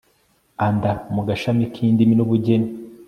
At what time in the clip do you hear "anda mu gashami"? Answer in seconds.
0.67-1.65